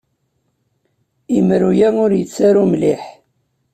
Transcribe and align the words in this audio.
Imru-a 1.37 1.89
ur 2.03 2.11
yettaru 2.15 2.63
mliḥ. 2.71 3.03